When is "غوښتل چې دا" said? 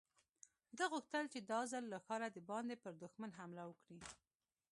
0.93-1.59